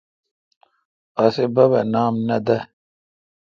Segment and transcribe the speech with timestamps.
[1.23, 2.57] اسی بب اے نام نہ دے۔